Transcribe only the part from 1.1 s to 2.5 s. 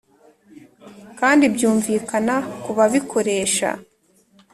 kandi byumvikana